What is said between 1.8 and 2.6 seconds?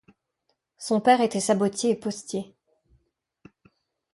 et postier.